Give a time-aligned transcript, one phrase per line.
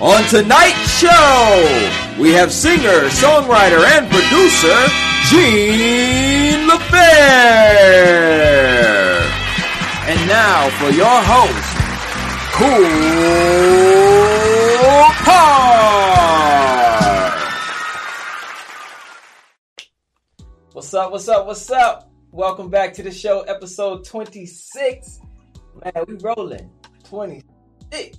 [0.00, 1.90] On tonight's show,
[2.20, 4.86] we have singer, songwriter, and producer
[5.28, 7.98] Jean Lephare.
[10.06, 11.76] And now for your host,
[12.52, 12.78] Kool
[15.24, 15.82] Kard.
[20.74, 21.10] What's up?
[21.10, 21.44] What's up?
[21.44, 22.08] What's up?
[22.30, 25.18] Welcome back to the show, episode 26.
[25.82, 26.70] Man, we rolling.
[27.02, 28.16] 26.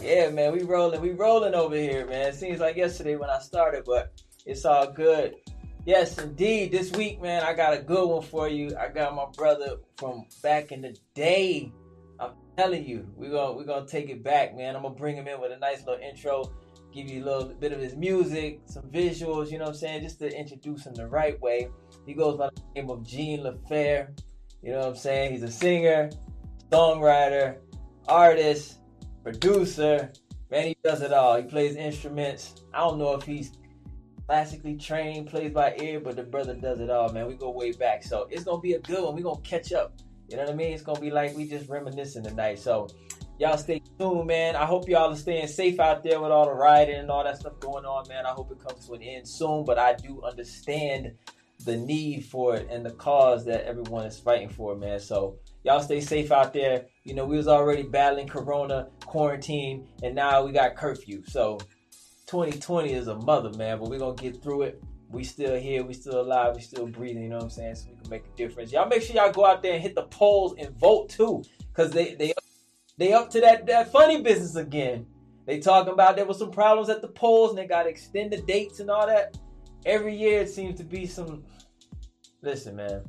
[0.00, 1.00] Yeah, man, we rolling.
[1.00, 2.28] We rolling over here, man.
[2.28, 4.12] It seems like yesterday when I started, but
[4.46, 5.36] it's all good.
[5.84, 6.70] Yes, indeed.
[6.70, 8.76] This week, man, I got a good one for you.
[8.76, 11.72] I got my brother from back in the day.
[12.20, 14.76] I'm telling you, we're gonna we're gonna take it back, man.
[14.76, 16.52] I'm gonna bring him in with a nice little intro,
[16.92, 20.02] give you a little bit of his music, some visuals, you know what I'm saying,
[20.02, 21.68] just to introduce him the right way.
[22.06, 24.08] He goes by the name of Jean Lephare.
[24.62, 25.32] You know what I'm saying?
[25.32, 26.10] He's a singer,
[26.70, 27.56] songwriter,
[28.06, 28.78] artist,
[29.22, 30.12] producer.
[30.50, 31.36] Man, he does it all.
[31.36, 32.62] He plays instruments.
[32.74, 33.52] I don't know if he's
[34.26, 37.26] classically trained, plays by ear, but the brother does it all, man.
[37.26, 38.02] We go way back.
[38.02, 39.14] So it's gonna be a good one.
[39.14, 39.94] We're gonna catch up.
[40.28, 40.72] You know what I mean?
[40.72, 42.58] It's gonna be like we just reminiscing tonight.
[42.58, 42.88] So
[43.38, 44.56] y'all stay tuned, man.
[44.56, 47.38] I hope y'all are staying safe out there with all the rioting and all that
[47.38, 48.26] stuff going on, man.
[48.26, 51.12] I hope it comes to an end soon, but I do understand
[51.64, 55.00] the need for it and the cause that everyone is fighting for, man.
[55.00, 56.86] So y'all stay safe out there.
[57.04, 61.22] You know, we was already battling corona, quarantine, and now we got curfew.
[61.26, 61.58] So
[62.26, 64.82] 2020 is a mother, man, but we're gonna get through it.
[65.10, 67.74] We still here, we still alive, we still breathing, you know what I'm saying?
[67.74, 68.72] So we can make a difference.
[68.72, 71.44] Y'all make sure y'all go out there and hit the polls and vote too.
[71.74, 72.32] Cause they they
[72.98, 75.06] they up to that, that funny business again.
[75.46, 78.80] They talking about there was some problems at the polls and they got extended dates
[78.80, 79.36] and all that.
[79.84, 81.44] Every year it seems to be some
[82.42, 83.04] listen, man.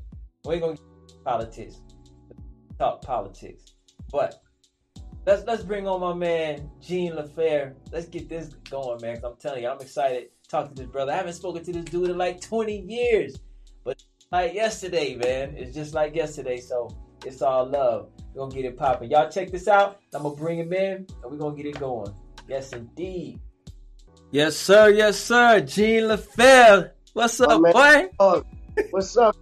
[0.45, 1.81] We ain't gonna get politics.
[2.77, 3.73] Talk politics.
[4.11, 4.41] But
[5.25, 7.73] let's let's bring on my man Jean Lephare.
[7.91, 9.15] Let's get this going, man.
[9.21, 10.29] Cause I'm telling you, I'm excited.
[10.43, 11.11] to Talk to this brother.
[11.11, 13.39] I haven't spoken to this dude in like 20 years,
[13.83, 14.01] but
[14.31, 15.55] like yesterday, man.
[15.57, 16.59] It's just like yesterday.
[16.59, 16.89] So
[17.25, 18.09] it's all love.
[18.33, 19.11] We're gonna get it popping.
[19.11, 19.99] Y'all check this out.
[20.13, 22.13] I'm gonna bring him in, and we're gonna get it going.
[22.47, 23.39] Yes, indeed.
[24.31, 24.89] Yes, sir.
[24.89, 25.61] Yes, sir.
[25.61, 26.91] Jean Lephare.
[27.13, 27.71] What's up, man.
[27.73, 28.09] boy?
[28.19, 28.43] Oh,
[28.89, 29.37] what's up?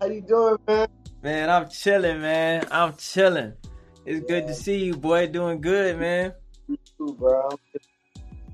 [0.00, 0.88] How you doing, man?
[1.22, 2.66] Man, I'm chilling, man.
[2.70, 3.52] I'm chilling.
[4.06, 5.26] It's good to see you, boy.
[5.26, 6.32] Doing good, man.
[6.66, 7.50] You too, bro.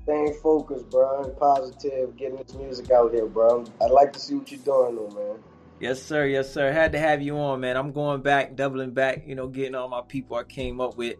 [0.03, 3.65] Staying focused, bro, and positive, getting this music out here, bro.
[3.81, 5.39] I'd like to see what you're doing, though, man.
[5.79, 6.25] Yes, sir.
[6.25, 6.71] Yes, sir.
[6.71, 7.77] Had to have you on, man.
[7.77, 11.17] I'm going back, doubling back, you know, getting all my people I came up with,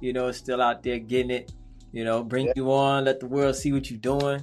[0.00, 1.52] you know, still out there getting it,
[1.92, 2.52] you know, bring Yeah.
[2.56, 4.42] you on, let the world see what you're doing.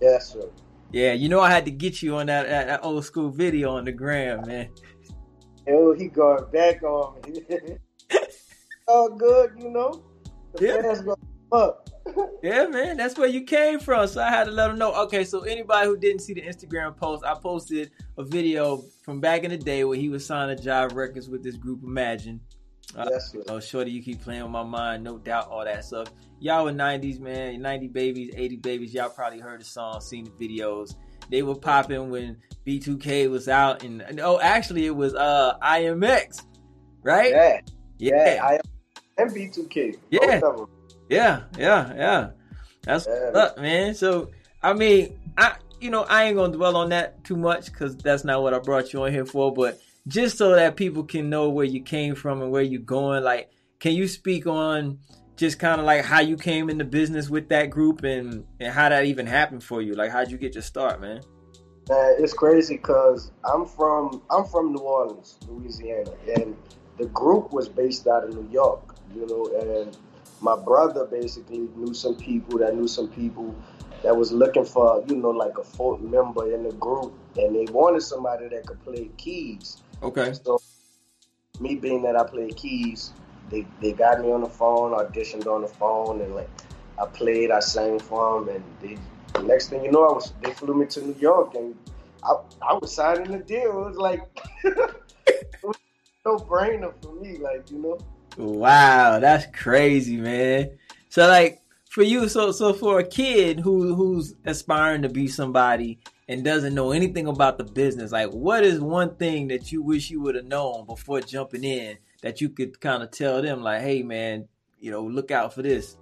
[0.00, 0.50] Yes, sir.
[0.90, 3.76] Yeah, you know, I had to get you on that, that, that old school video
[3.76, 4.68] on the gram, man.
[5.68, 7.42] Yo, he going back on me.
[8.88, 10.02] All good, you know.
[10.54, 10.82] The Yeah.
[10.82, 11.16] fans going
[11.52, 11.84] up.
[12.42, 14.06] Yeah, man, that's where you came from.
[14.08, 14.94] So I had to let them know.
[15.02, 19.44] Okay, so anybody who didn't see the Instagram post, I posted a video from back
[19.44, 22.40] in the day where he was signing Jive Records with this group Imajin.
[22.96, 23.42] Uh, yes, sir.
[23.48, 26.08] Oh, shorty, you keep playing with my mind, no doubt, all that stuff.
[26.40, 28.94] Y'all were 90s, man, 90 babies, 80 babies.
[28.94, 30.94] Y'all probably heard the song, seen the videos.
[31.30, 36.42] They were popping when B2K was out, and oh, actually, it was uh IMX,
[37.02, 37.30] right?
[37.30, 37.60] Yeah,
[37.98, 38.44] yeah, yeah.
[38.44, 39.96] I am B2K.
[40.10, 40.40] Yeah.
[40.40, 40.68] Both of them.
[41.08, 42.30] yeah, yeah, yeah.
[42.82, 43.38] That's Yeah.
[43.38, 43.94] up, man.
[43.94, 44.30] So,
[44.62, 48.24] I mean, I, you know, I ain't gonna dwell on that too much because that's
[48.24, 49.52] not what I brought you on here for.
[49.52, 53.22] But just so that people can know where you came from and where you're going,
[53.24, 54.98] like, can you speak on
[55.38, 58.88] just kind of like how you came into business with that group and and how
[58.88, 59.94] that even happened for you?
[59.94, 61.22] Like, how'd you get your start, man?
[61.88, 66.56] Man, it's crazy because I'm from I'm from New Orleans, Louisiana, and
[66.98, 68.96] the group was based out of New York.
[69.14, 69.96] You know, and
[70.40, 73.54] my brother basically knew some people that knew some people
[74.02, 77.72] that was looking for you know like a fourth member in the group, and they
[77.72, 79.82] wanted somebody that could play keys.
[80.02, 80.32] Okay.
[80.32, 80.60] So
[81.60, 83.12] me being that I play keys,
[83.50, 86.50] they they got me on the phone, auditioned on the phone, and like
[87.00, 88.98] I played, I sang for them, and they.
[89.34, 91.76] The next thing you know, I was they flew me to New York, and
[92.24, 93.82] I I was signing the deal.
[93.82, 94.22] It was like
[96.24, 97.98] no brainer for me, like you know.
[98.36, 100.70] Wow, that's crazy, man.
[101.10, 105.98] So like for you, so so for a kid who who's aspiring to be somebody
[106.28, 110.10] and doesn't know anything about the business, like what is one thing that you wish
[110.10, 113.82] you would have known before jumping in that you could kind of tell them like,
[113.82, 114.48] hey man,
[114.80, 115.96] you know, look out for this.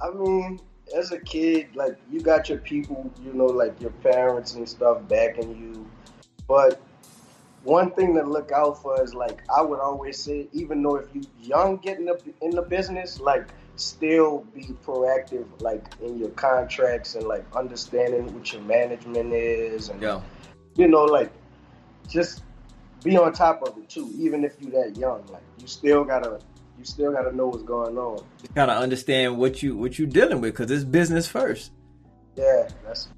[0.00, 0.60] I mean,
[0.94, 4.98] as a kid, like you got your people, you know, like your parents and stuff
[5.08, 5.88] backing you,
[6.46, 6.80] but
[7.64, 11.08] one thing to look out for is like I would always say, even though if
[11.14, 17.16] you young getting up in the business, like still be proactive, like in your contracts
[17.16, 20.20] and like understanding what your management is, and Yeah.
[20.76, 21.32] you know, like
[22.08, 22.42] just
[23.02, 24.10] be on top of it too.
[24.16, 26.38] Even if you that young, like you still gotta,
[26.78, 28.24] you still gotta know what's going on.
[28.42, 31.72] You kind of understand what you what you dealing with because it's business first.
[32.36, 33.08] Yeah, that's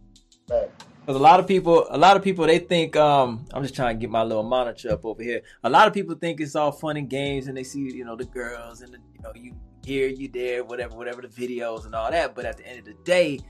[0.51, 0.71] right.
[1.01, 3.97] Because a lot of people, a lot of people, they think um, I'm just trying
[3.97, 5.41] to get my little monitor up over here.
[5.65, 8.15] A lot of people think it's all fun and games, and they see you know
[8.15, 9.55] the girls and the, you know you
[9.85, 12.35] here, you there, whatever, whatever the videos and all that.
[12.35, 13.41] But at the end of the day,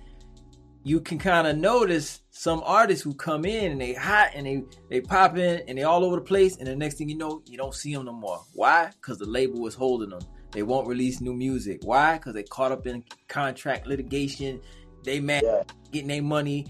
[0.89, 4.63] you can kind of notice some artists who come in and they hot and they
[4.89, 7.43] they pop in and they all over the place, and the next thing you know,
[7.47, 8.41] you don't see them no more.
[8.55, 8.91] Why?
[9.01, 10.21] Because the label is holding them.
[10.53, 11.81] They won't release new music.
[11.83, 12.15] Why?
[12.17, 14.61] Because they caught up in contract litigation.
[15.05, 15.63] They mad Yeah.
[15.93, 16.67] getting their money.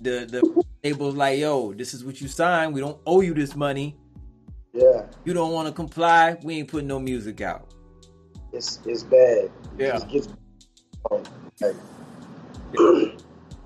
[0.00, 2.74] The the label's like, yo, this is what you signed.
[2.74, 3.96] We don't owe you this money.
[4.72, 6.36] Yeah, You don't want to comply.
[6.42, 7.72] We ain't putting no music out.
[8.52, 9.50] it's it's bad.
[9.78, 9.86] Yeah.
[9.86, 10.28] It just gets
[11.10, 11.26] like,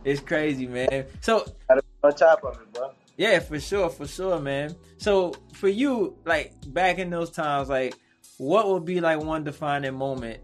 [0.09, 1.05] It's crazy, man.
[1.21, 2.93] So gotta on top of it, bro.
[3.19, 4.75] yeah, for sure, for sure, man.
[4.97, 7.95] So for you, like back in those times, like
[8.39, 10.41] what would be like one defining moment?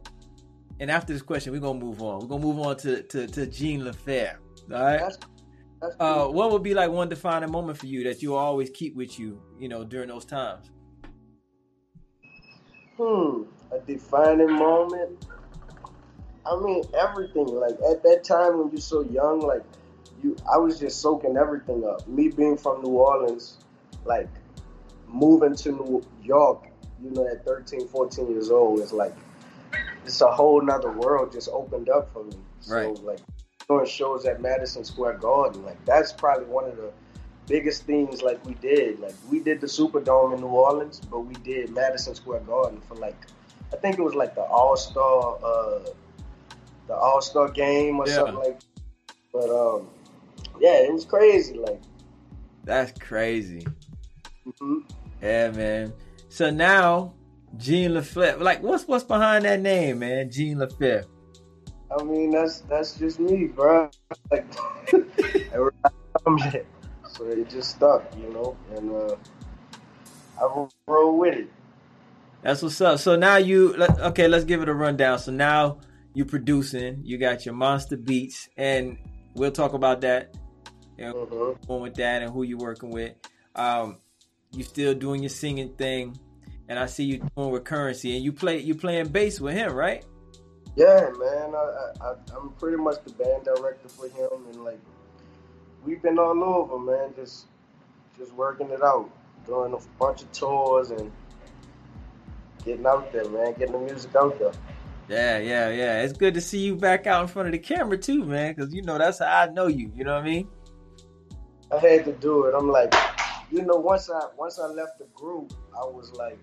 [0.81, 2.21] And after this question, we're gonna move on.
[2.21, 4.37] We're gonna move on to to, to Jean Lephare.
[4.73, 5.01] All right.
[5.01, 5.19] That's,
[5.81, 8.95] that's Uh, what would be like one defining moment for you that you always keep
[8.97, 10.71] with you, you know, during those times?
[12.99, 15.27] Hmm, a defining moment.
[16.47, 17.47] I mean, everything.
[17.47, 19.63] Like at that time when you're so young, like
[20.23, 22.07] you, I was just soaking everything up.
[22.07, 23.59] Me being from New Orleans,
[24.05, 24.29] like
[25.09, 26.67] moving to New York,
[27.03, 29.15] you know, at 13, 14 years old, it's like
[30.05, 32.37] it's a whole nother world just opened up for me.
[32.61, 33.03] So Right.
[33.05, 33.21] like
[33.69, 36.91] doing shows at Madison Square Garden, like that's probably one of the
[37.47, 39.01] biggest things like we did.
[39.01, 42.95] Like we did the Superdome in New Orleans, but we did Madison Square Garden for
[42.97, 43.17] like
[43.73, 45.81] I think it was like the All Star uh
[46.87, 48.17] the All Star game or Yeah.
[48.17, 48.65] something like That.
[49.33, 49.89] but um
[50.61, 51.55] yeah, it was crazy.
[51.55, 51.81] Like
[52.65, 53.67] That's crazy.
[54.47, 54.83] mhm.
[55.23, 55.93] Yeah, man.
[56.29, 57.15] So now,
[57.57, 60.31] Jean Lephare, like, what's what's behind that name, man?
[60.31, 61.05] Jean Lephare.
[61.97, 63.91] I mean that's that's just me, bro.
[64.31, 64.47] Like
[67.09, 69.17] so it just stuck, you know, and uh
[70.41, 71.49] I roll with it.
[72.43, 72.99] That's what's up.
[72.99, 75.19] So now you, okay, let's give it a rundown.
[75.19, 75.79] So now
[76.15, 78.97] you producing, you got your Monsta Beatz, and
[79.35, 80.35] we'll talk about that,
[80.97, 81.67] know, Mhm.
[81.67, 83.15] going with that and who you working with.
[83.57, 83.99] Um,
[84.53, 86.17] you still doing your singing thing,
[86.69, 89.75] and I see you doing with Curren$y, and you play you playing bass with him,
[89.75, 90.05] right?
[90.77, 91.55] Yeah, man.
[91.55, 91.59] I,
[92.01, 94.79] I, I- I'm pretty much the band director for him, and like
[95.85, 97.13] we've been all over, man.
[97.17, 97.47] Just
[98.17, 99.11] just working it out,
[99.47, 101.11] doing a bunch of tours and
[102.65, 103.55] getting out there, man.
[103.55, 104.53] Getting the music out there.
[105.09, 106.03] Yeah, yeah, yeah.
[106.03, 108.73] It's good to see you back out in front of the camera too, man, because
[108.73, 109.91] you know that's how I know you.
[109.95, 110.49] You know what I mean?
[111.73, 112.55] I had to do it.
[112.57, 112.95] I'm like,
[113.51, 116.39] you know, once I once I left the group, I was like,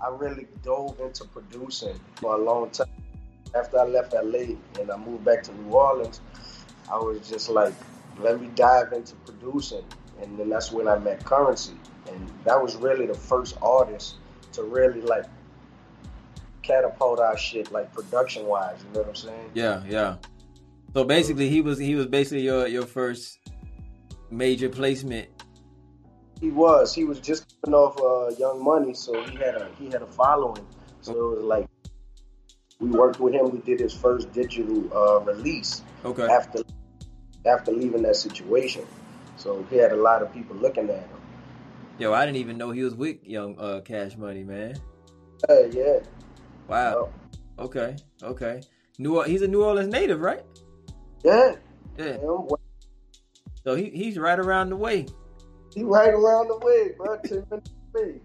[0.00, 2.88] I really dove into producing for a long time.
[3.54, 6.20] After I left LA and I moved back to New Orleans,
[6.90, 7.74] I was just like,
[8.18, 9.84] let me dive into producing,
[10.20, 14.16] and then that's when I met Curren$y, and that was really the first artist
[14.52, 15.26] to really like
[16.64, 18.78] catapult our shit like production wise.
[18.86, 19.50] You know what I'm saying?
[19.54, 20.16] Yeah, yeah.
[20.94, 23.38] So basically, he was he was basically your your first
[24.30, 25.28] major placement.
[26.40, 26.94] He was.
[26.94, 30.06] He was just coming off uh, Young Money, so he had a he had a
[30.06, 30.66] following.
[31.02, 31.66] So it was like
[32.80, 33.50] we worked with him.
[33.50, 36.26] We did his first digital uh, release Okay.
[36.26, 36.60] after
[37.46, 38.86] after leaving that situation.
[39.36, 41.20] So he had a lot of people looking at him.
[41.98, 44.76] Yo, I didn't even know he was with Young uh, Cash Money, man.
[45.48, 45.98] Yeah, yeah.
[46.68, 47.10] Wow.
[47.58, 47.96] Okay.
[48.22, 48.62] Okay.
[48.98, 50.42] New he's a New Orleans native, right?
[51.22, 51.56] Yeah,
[51.98, 52.18] Yeah.
[53.64, 55.06] So he he's right around the way.
[55.74, 57.16] he right around the way, bro.
[57.24, 58.20] Ten minutes away.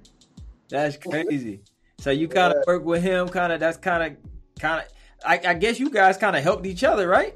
[0.69, 1.61] That's crazy.
[1.99, 2.73] So you kind of Yeah.
[2.73, 3.59] work with him, kind of.
[3.59, 4.91] That's kind of kind of.
[5.25, 7.35] I, I guess you guys kind of helped each other, right?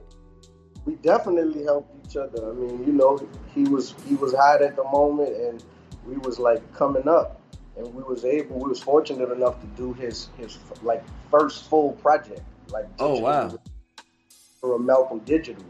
[0.85, 2.49] We definitely helped each other.
[2.49, 3.19] I mean, you know,
[3.53, 5.63] he was he was hot at the moment, and
[6.07, 7.39] we was like coming up,
[7.77, 8.59] and we was able.
[8.59, 13.57] We was fortunate enough to do his his like first full project, like Oh, wow.
[14.61, 15.63] for Amalgam Digital,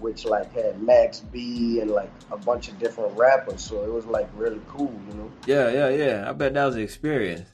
[0.00, 3.62] which like had Max B and like a bunch of different rappers.
[3.62, 5.30] So it was like really cool, you know.
[5.46, 6.28] Yeah, yeah, yeah.
[6.28, 7.48] I bet that was an experience.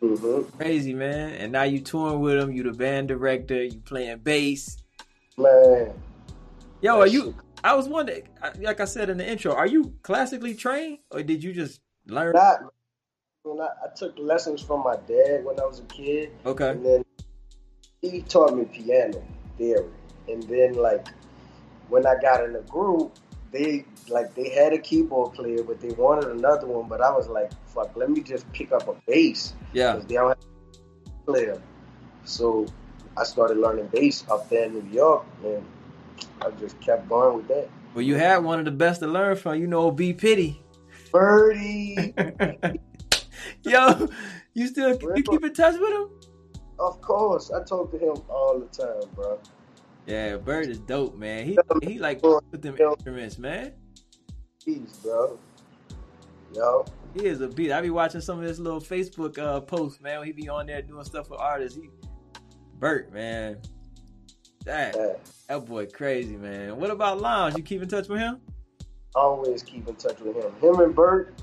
[0.00, 1.34] hmm Crazy, man.
[1.34, 2.52] And now you touring with him.
[2.52, 3.62] You the band director.
[3.64, 4.76] You playing bass.
[5.38, 5.92] Man,
[6.80, 7.34] Yo, are you?
[7.62, 8.22] I was wondering,
[8.60, 12.32] like I said in the intro, are you classically trained or did you just Learn.
[12.34, 12.60] Not,
[13.46, 16.70] I, I took lessons from my dad when I was a kid, Okay.
[16.70, 17.04] and then
[18.02, 19.22] he taught me piano
[19.56, 19.86] theory.
[20.28, 21.06] And then like
[21.88, 23.12] when I got in the group,
[23.52, 26.88] they like they had a keyboard player, but they wanted another one.
[26.88, 29.96] But I was like, fuck, let me just pick up a bass Yeah.
[29.96, 30.38] they don't have
[31.06, 31.62] a player.
[32.24, 32.66] So
[33.16, 35.64] I started learning bass up there in New York, and
[36.42, 37.68] I just kept going with that.
[37.94, 39.60] Well, you had one of the best to learn from.
[39.60, 40.60] You know, B Pity.
[41.12, 42.12] Birdie,
[43.64, 44.08] Yo,
[44.54, 46.08] you still you keep in touch with him?
[46.78, 49.38] of course, I talk to him all the time, bro.
[50.06, 51.46] Yeah, Bird is dope, man.
[51.46, 53.72] He he like with them instruments, man.
[54.64, 55.38] Peace, bro.
[56.54, 56.84] Yo,
[57.14, 57.72] He is a beat.
[57.72, 60.22] I be watching some of his little Facebook uh posts, man.
[60.24, 61.78] He be on there doing stuff with artists.
[61.78, 61.88] He
[62.78, 63.58] Bert, man.
[64.64, 65.14] That yeah.
[65.48, 66.76] that boy crazy, man.
[66.76, 67.56] What about Lounge?
[67.56, 68.40] You keep in touch with him?
[69.16, 70.52] always keep in touch with him.
[70.60, 71.34] Him and Bert,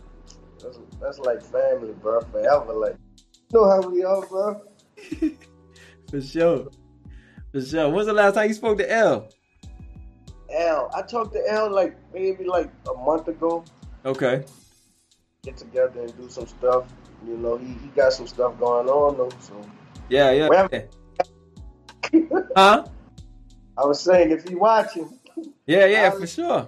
[0.63, 2.21] that's, that's like family, bro.
[2.21, 2.95] Forever, like
[3.51, 4.61] you know how we are, bro.
[6.09, 6.69] For sure.
[7.51, 7.89] For sure.
[7.89, 9.29] When's the last time you spoke to L?
[10.51, 13.63] L, I talked to L like maybe like a month ago.
[14.05, 14.43] Okay.
[15.43, 16.85] Get together and do some stuff.
[17.25, 19.31] You know, he, he got some stuff going on though.
[19.39, 19.59] So
[20.09, 20.67] Yeah, yeah.
[22.11, 22.29] Yeah.
[22.55, 22.85] Huh?
[23.77, 25.17] I was saying, if he watching,
[25.65, 26.67] Yeah, yeah, for sure.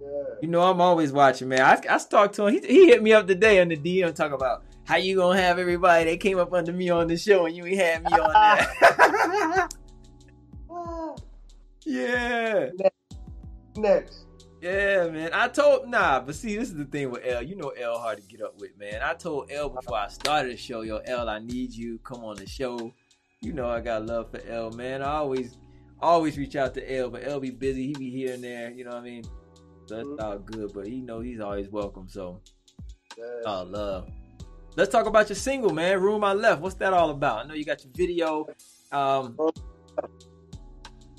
[0.00, 0.08] Yeah,
[0.42, 1.60] You know, I'm always watching, man.
[1.60, 2.54] I, I talked to him.
[2.54, 5.58] He, he hit me up today on the DM talking about how you gonna have
[5.58, 8.32] everybody that came up under me on the show and you ain't had me on
[8.32, 9.74] that.
[10.70, 11.14] Ah,
[11.86, 12.68] yeah.
[13.76, 14.24] next.
[14.60, 15.30] Yeah, man.
[15.34, 17.42] I told nah, but see, this is the thing with L.
[17.42, 19.00] You know L hard to get up with, man.
[19.02, 21.98] I told L before I started the show, yo, L, I need you.
[21.98, 22.94] Come on the show.
[23.42, 25.02] You know I got love for L, man.
[25.02, 25.58] I always
[26.00, 27.88] always reach out to L, but L be busy.
[27.88, 29.24] He be here and there, you know what I mean?
[29.86, 30.22] So that's Mhm.
[30.22, 30.72] all good.
[30.72, 32.40] But he know he's always welcome, so
[33.16, 33.24] Yeah.
[33.46, 34.08] Oh, love.
[34.76, 36.00] Let's talk about your single, man.
[36.02, 36.60] Room I Left.
[36.60, 37.44] What's that all about?
[37.44, 38.48] I know you got your video.
[38.90, 39.36] Um,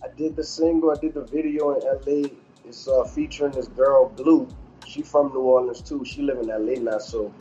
[0.03, 2.29] I did the single, I did the video in LA.
[2.65, 4.47] It's uh, featuring this girl, Blue.
[4.85, 6.03] She from New Orleans too.
[6.03, 6.97] She live in LA now.
[6.97, 7.33] So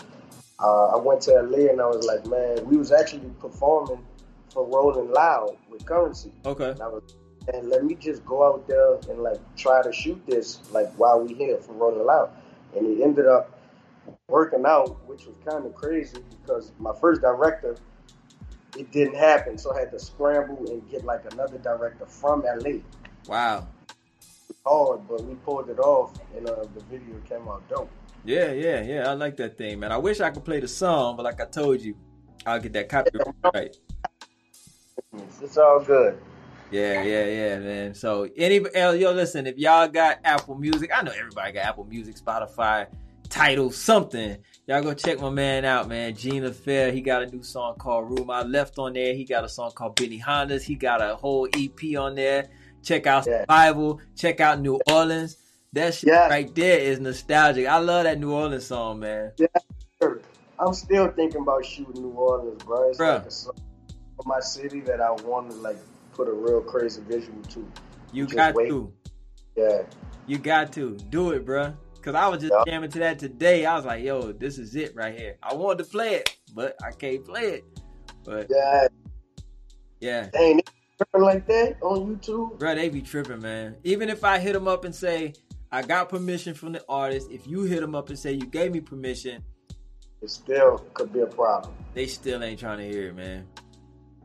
[0.60, 4.04] uh, I went to LA and I was like, man, we was actually performing
[4.50, 6.30] for Rolling Loud with Curren$y.
[6.46, 6.70] okay.
[6.70, 7.02] And I was,
[7.52, 11.20] and let me just go out there and like try to shoot this like while
[11.20, 12.30] we here for Rolling Loud.
[12.76, 13.58] And it ended up
[14.28, 17.76] working out, which was kind of crazy because my first director,
[18.76, 19.58] it didn't happen.
[19.58, 22.78] So I had to scramble and get like another director from LA.
[23.28, 23.68] Wow.
[24.66, 27.90] Hard, but we pulled it off and uh, the video came out dope.
[28.24, 29.10] Yeah, yeah, yeah.
[29.10, 29.92] I like that thing, man.
[29.92, 31.94] I wish I could play the song, but like I told you,
[32.46, 33.34] I'll get that copyright.
[33.52, 33.76] Right.
[35.12, 36.18] It's, it's all good.
[36.74, 37.94] Yeah, yeah, yeah, man.
[37.94, 42.16] So any yo, listen, if y'all got Apple Music, I know everybody got Apple Music,
[42.16, 42.88] Spotify,
[43.28, 44.38] Tidal, something.
[44.66, 46.16] Y'all go check my man out, man.
[46.16, 49.14] Jean Lephare, he got a new song called Room I Left on there.
[49.14, 50.62] He got a song called Benny Hondas.
[50.62, 52.48] He got a whole EP on there.
[52.82, 53.42] Check out Yeah.
[53.42, 54.00] Survival.
[54.16, 55.36] Check out New Orleans.
[55.74, 56.26] That shit Yeah.
[56.28, 57.68] right there is nostalgic.
[57.68, 59.30] I love that New Orleans song, man.
[59.38, 59.46] Yeah,
[60.58, 62.88] I'm still thinking about shooting New Orleans, bro.
[62.90, 63.18] It's Bruh.
[63.18, 63.54] like a song
[64.18, 65.76] of my city that I want to like
[66.14, 67.66] put a real crazy visual to.
[68.12, 68.68] You Just got wait.
[68.68, 68.92] to.
[69.56, 69.83] Yeah.
[70.26, 71.76] You got to do it, bruh.
[72.02, 72.64] Cause I was just Yeah.
[72.73, 73.64] jamming to that today.
[73.64, 76.76] I was like, "Yo, this is it right here." I wanted to play it, but
[76.85, 77.64] I can't play it.
[78.25, 78.88] But Yeah.
[80.00, 80.61] yeah, Dang,
[80.99, 82.59] tripping like that on YouTube?
[82.59, 83.76] bruh, they be tripping, man.
[83.85, 85.33] Even if I hit them up and say
[85.73, 88.73] I got permission from the artist, if you hit them up and say you gave
[88.73, 89.42] me permission,
[90.21, 91.75] It still could be a problem.
[91.94, 93.47] they still ain't trying to hear it, man.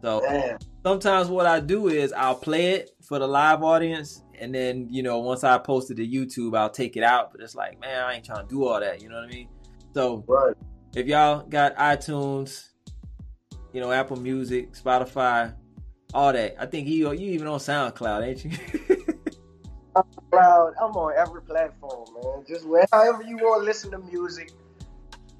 [0.01, 0.57] So Damn.
[0.83, 5.03] sometimes what I do is I'll play it for the live audience, and then you
[5.03, 7.31] know once I post it to YouTube, I'll take it out.
[7.31, 9.01] But it's like, man, I ain't trying to do all that.
[9.01, 9.49] You know what I mean?
[9.93, 10.55] So Right.
[10.95, 12.69] if y'all got iTunes,
[13.73, 15.53] you know Apple Music, Spotify,
[16.13, 18.51] all that, I think you you even on SoundCloud, ain't you?
[20.31, 22.45] Cloud, I'm on every platform, man.
[22.47, 24.51] Just wherever you want to listen to music,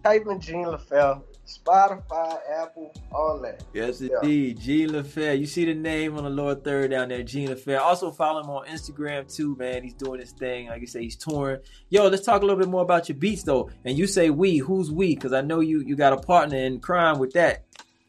[0.04, 3.64] type in Jean Lephare, Spotify, Apple, all that.
[3.74, 4.10] yes, Yeah.
[4.22, 4.60] indeed.
[4.60, 5.40] Jean Lephare.
[5.40, 7.80] You see the name on the lower third down there, Jean Lephare.
[7.80, 9.84] Also follow him on Instagram too, man.
[9.84, 10.68] He's doing his thing.
[10.68, 11.60] Like you say, he's touring.
[11.90, 13.70] Yo, let's talk a little bit more about your beats though.
[13.86, 15.16] And you say we, who's we?
[15.16, 17.66] Because I know you you got a partner in crime with that.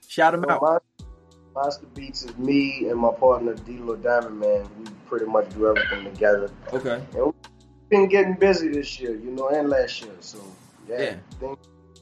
[0.06, 0.62] Shout him So out.
[0.62, 0.78] my,
[1.54, 4.68] Monsta Beatz is me and my partner D-Lo Diamond, man.
[4.78, 6.50] We pretty much do everything together.
[6.72, 7.02] Okay.
[7.88, 10.12] Been getting busy this year, you know, and last year.
[10.20, 10.38] So,
[10.88, 11.14] yeah, Yeah.
[11.40, 11.58] things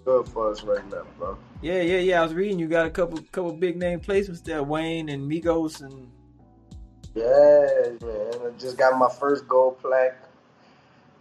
[0.09, 1.37] good for us right now, bro.
[1.61, 2.21] Yeah, yeah, yeah.
[2.21, 5.83] I was reading you got a couple couple big name placements there, Wayne and Migos
[5.83, 6.11] and
[7.15, 8.33] Yeah, man.
[8.47, 10.17] I just got my first gold plaque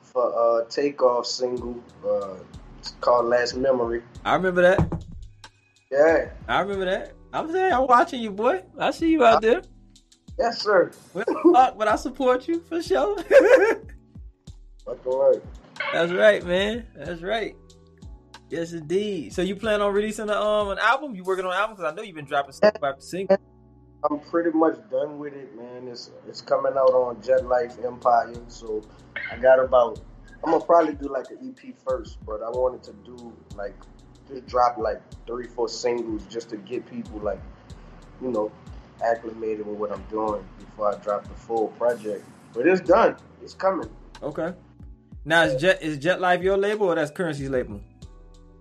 [0.01, 1.83] for uh takeoff single.
[2.05, 2.35] Uh
[2.79, 4.03] It's called Last Memory.
[4.23, 4.79] I remember that.
[5.91, 6.29] Yeah.
[6.47, 7.13] I remember that.
[7.33, 8.63] I'm saying I'm watching you, boy.
[8.79, 9.63] I see you out there.
[10.39, 10.91] Yes, sir.
[11.13, 13.17] Well, fuck, but I support you for sure.
[14.85, 15.41] Fucking right.
[15.91, 16.85] That's right, man.
[16.95, 17.55] That's right.
[18.49, 19.33] Yes, indeed.
[19.33, 21.15] So you plan on releasing a, um an album?
[21.15, 21.75] You working on an album?
[21.75, 23.37] Because I know you've been dropping single after single.
[24.09, 25.87] I'm pretty much done with it, man.
[25.87, 28.83] It's it's coming out on Jet Life Empire, so
[29.31, 29.99] I got about.
[30.43, 33.75] I'm gonna probably do like an EP first, but I wanted to do like
[34.29, 37.41] just drop like three, four singles just to get people like,
[38.21, 38.51] you know,
[39.03, 42.23] acclimated with what I'm doing before I drop the full project.
[42.53, 43.17] But it's done.
[43.41, 43.89] It's coming.
[44.21, 44.53] Okay.
[45.25, 47.81] Now is Jet is Jet Life your label or that's Curren$y's label?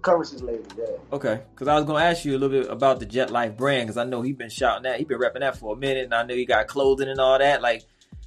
[0.09, 0.85] Label, yeah.
[1.13, 3.87] Okay, because I was gonna ask you a little bit about the Jet Life brand
[3.87, 6.15] because I know he's been shouting that, he's been repping that for a minute, and
[6.15, 7.61] I know he got clothing and all that.
[7.63, 7.85] Like,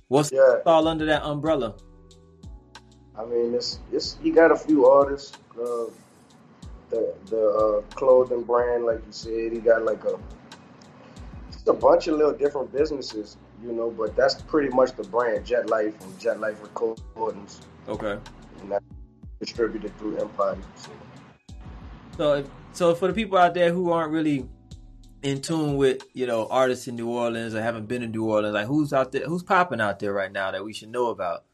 [0.07, 0.57] what's Yeah.
[0.65, 1.75] all under that umbrella?
[3.17, 5.37] I mean, it's it's he got a few artists.
[5.59, 5.85] Uh,
[6.89, 10.17] the the uh, clothing brand, like you said, he got like a
[11.51, 13.89] just a bunch of little different businesses, you know.
[13.91, 18.17] But that's pretty much the brand, Jet Life and Jet Life Recordings, Okay.
[18.61, 18.85] and that's
[19.39, 20.57] distributed through Empire.
[20.77, 20.89] So,
[22.19, 24.45] So, if, so for the people out there who aren't really
[25.23, 28.53] in tune with you know artists in New Orleans or haven't been in New Orleans,
[28.53, 31.45] like who's out there, who's popping out there right now that we should know about,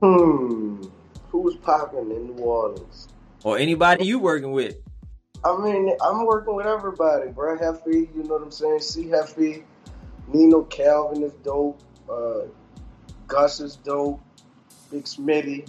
[0.00, 0.82] hmm,
[1.28, 3.08] who's popping in New Orleans?
[3.44, 4.76] or anybody you working with?
[5.44, 7.58] I mean, I'm working with everybody, bro.
[7.58, 8.80] Heffy, you know what I'm saying?
[8.80, 9.62] C Heffy,
[10.32, 11.82] Nino Calvin is dope.
[12.08, 12.46] Uh,
[13.26, 14.22] Gus is dope.
[14.90, 15.68] Big Smitty.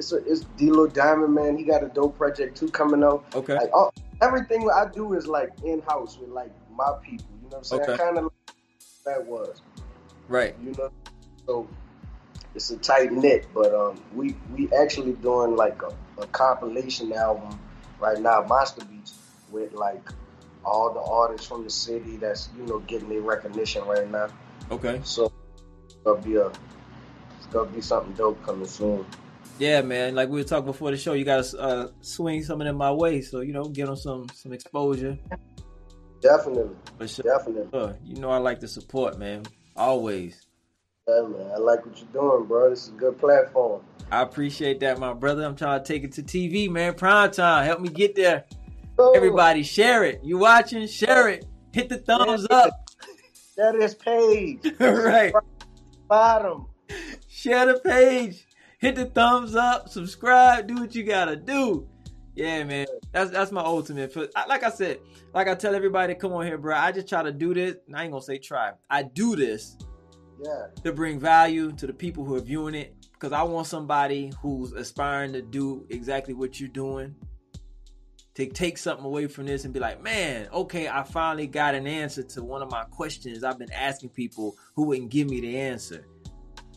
[0.00, 1.58] It's a, it's D-Lo Diamond, man.
[1.58, 3.22] He got a dope project too coming out.
[3.34, 3.54] Okay.
[3.54, 3.92] Like all,
[4.22, 7.26] everything I do is like in house with like my people.
[7.42, 7.82] You know what I'm saying?
[7.82, 7.96] Okay.
[7.98, 8.54] Kind of like
[9.04, 9.60] that was,
[10.26, 10.56] Right.
[10.64, 10.90] you know.
[11.44, 11.68] So
[12.54, 15.92] it's a tight knit, but um, we we actually doing like a,
[16.22, 17.60] a compilation album
[17.98, 19.12] right now, Monsta Beatz,
[19.50, 20.08] with like
[20.64, 24.28] all the artists from the city that's you know getting their recognition right now.
[24.70, 24.98] Okay.
[25.04, 25.30] So
[25.84, 29.04] it's gonna be a it's gonna be something dope coming soon.
[29.60, 30.14] Yeah, man.
[30.14, 33.20] Like we were talking before the show, you gotta uh, swing something in my way,
[33.20, 35.18] so you know, get on some some exposure.
[36.22, 37.24] Definitely, For sure.
[37.24, 37.94] definitely.
[38.04, 39.42] You know, I like the support, man.
[39.76, 40.46] Always.
[41.08, 41.50] Yeah, man.
[41.54, 42.70] I like what you're doing, bro.
[42.70, 43.82] This is a good platform.
[44.10, 45.44] I appreciate that, my brother.
[45.44, 46.94] I'm trying to take it to TV, man.
[46.94, 47.64] Prime time.
[47.66, 48.44] Help me get there.
[48.98, 50.20] Oh, Everybody, share it.
[50.22, 50.86] You watching?
[50.86, 51.46] Share it.
[51.72, 52.70] Hit the thumbs up.
[53.56, 55.32] That is page right.
[56.08, 56.66] bottom.
[57.28, 58.46] Share the page.
[58.80, 59.90] Hit the thumbs up.
[59.90, 60.66] Subscribe.
[60.66, 61.86] Do what you gotta do.
[62.34, 62.86] Yeah, man.
[63.12, 64.16] That's that's my ultimate.
[64.48, 65.00] Like I said,
[65.34, 66.74] like I tell everybody, come on here, bro.
[66.74, 67.76] I just try to do this.
[67.86, 68.72] And I ain't gonna say try.
[68.88, 69.76] I do this
[70.42, 74.32] Yeah, to bring value to the people who are viewing it because I want somebody
[74.40, 77.14] who's aspiring to do exactly what you're doing
[78.34, 81.86] to take something away from this and be like, man, okay, I finally got an
[81.86, 85.58] answer to one of my questions I've been asking people who wouldn't give me the
[85.58, 86.06] answer.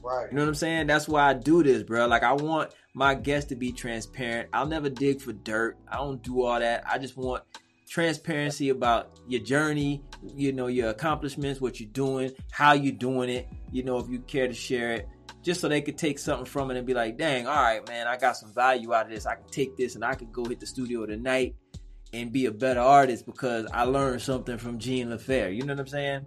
[0.04, 0.28] Right.
[0.30, 0.88] You know what I'm saying?
[0.88, 2.08] That's why I do this, bro.
[2.08, 4.50] Like I want my guests to be transparent.
[4.52, 5.78] I'll never dig for dirt.
[5.88, 6.84] I don't do all that.
[6.86, 7.44] I just want
[7.90, 10.04] transparency about your journey,
[10.36, 14.20] you know, your accomplishments, what you're doing, how you're doing it, you know, if you
[14.20, 15.08] care to share it,
[15.44, 18.08] just so they could take something from it and be like, dang, all right, man,
[18.08, 19.26] I got some value out of this.
[19.26, 21.56] I can take this and I can go hit the studio tonight
[22.14, 25.56] and be a better artist because I learned something from Jean Lephare.
[25.56, 26.26] You know what I'm saying?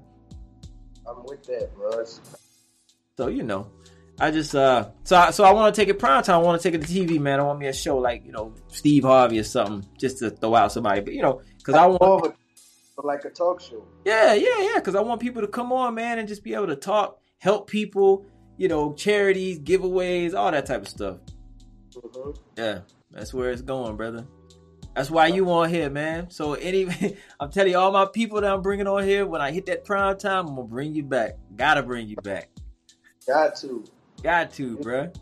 [1.09, 2.05] I'm with that, bro.
[3.16, 3.70] So you know,
[4.20, 6.37] I just uh, so I, so I want to take it prime time.
[6.37, 7.40] I want to take it to TV, man.
[7.40, 10.55] I want me a show like you know Steve Harvey or something, just to throw
[10.55, 11.00] out somebody.
[11.00, 12.35] But you know, because I want,
[13.02, 13.85] like a talk show.
[14.05, 14.74] yeah, yeah, yeah.
[14.76, 17.68] Because I want people to come on, man, and just be able to talk, help
[17.68, 18.24] people.
[18.59, 21.18] You know, charities, giveaways, all that type of stuff.
[21.94, 24.26] hmm Yeah, that's where it's going, brother.
[24.94, 26.31] That's why you on here, man.
[26.31, 26.87] So any,
[27.40, 29.85] I'm telling you, all my people that I'm bringing on here, when I hit that
[29.85, 31.37] prime time, I'm gonna bring you back.
[31.55, 32.48] Gotta bring you back.
[33.27, 33.85] Got to.
[34.23, 35.15] Got to, bruh.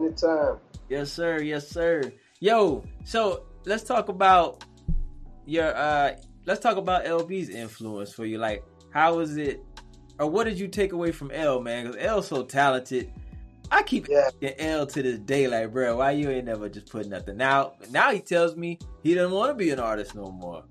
[0.00, 0.58] Anytime.
[0.88, 1.40] Yes, sir.
[1.40, 2.12] Yes, sir.
[2.40, 4.64] Yo, so let's talk about
[5.46, 6.14] your uh
[6.46, 8.38] let's talk about LB's influence for you.
[8.38, 9.62] Like, how was it
[10.18, 11.86] or what did you take away from L, man?
[11.86, 13.10] Because L's so talented.
[13.70, 14.28] I keep Yeah.
[14.58, 17.90] L to this day, like, bro, why you ain't never just put nothing out?
[17.90, 20.64] Now he tells me he doesn't want to be an artist no more.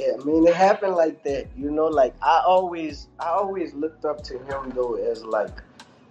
[0.00, 1.86] Yeah, I mean it happened like that, you know.
[1.86, 5.62] Like I always, I always looked up to him though as like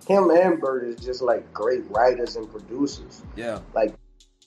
[0.08, 3.24] him and Bird is just like great writers and producers.
[3.36, 3.96] Yeah, Like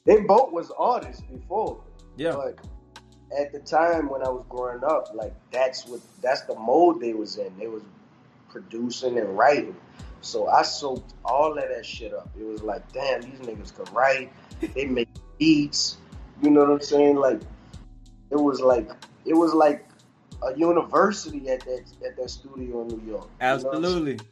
[0.05, 1.83] they both was artists before,
[2.17, 2.59] yeah, but
[3.37, 7.13] at the time when I was growing up, like that's what that's the mode they
[7.13, 7.53] was in.
[7.59, 7.83] They was
[8.49, 9.75] producing and writing.
[10.21, 12.31] So I soaked all of that shit up.
[12.39, 14.33] It was like, damn, these niggas could write.
[14.75, 15.97] They make beats.
[16.41, 17.17] You know what I'm saying?
[17.17, 17.41] Like
[18.31, 18.89] it was like
[19.25, 19.87] it was like
[20.43, 23.29] a university at that at that studio in New York.
[23.41, 24.13] Absolutely.
[24.13, 24.25] You know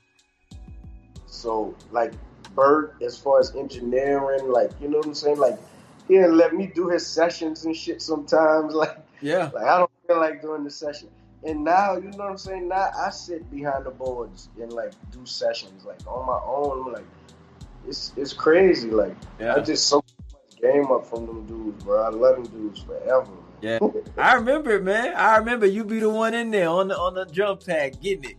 [1.30, 2.12] so like
[2.54, 5.58] Bert, as far as engineering, like you know what I'm saying, like
[6.08, 8.74] he didn't let me do his sessions and shit sometimes.
[8.80, 11.08] Like yeah, like I don't feel like doing the session.
[11.44, 12.68] And now, you know what I'm saying?
[12.68, 16.92] Now I sit behind the boards and like do sessions like on my own.
[16.92, 17.04] Like
[17.86, 18.90] it's it's crazy.
[18.90, 19.54] Like yeah.
[19.54, 22.02] I just so much game up from them dudes, bro.
[22.02, 23.30] I love them dudes forever.
[23.62, 24.02] Yeah, oh.
[24.16, 25.14] I remember it, man.
[25.14, 28.30] I remember you be the one in there on the on the drum pad getting
[28.30, 28.36] it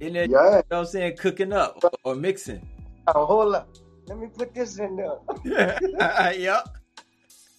[0.00, 0.22] in there.
[0.22, 0.26] Yeah.
[0.26, 2.66] You know what I'm saying, cooking up or mixing.
[3.08, 3.68] Oh, hold up.
[4.06, 5.18] Let me put this in there.
[5.44, 6.30] yeah.
[6.30, 6.68] yep.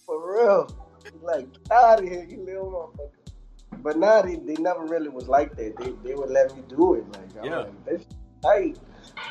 [0.04, 0.76] For real.
[1.22, 3.82] Like, out of here, you little motherfucker.
[3.82, 5.76] But now they, they never really was like that.
[5.78, 7.04] They they would let me do it.
[7.12, 7.58] Like, yeah.
[7.58, 8.06] Like, this
[8.42, 8.78] tight.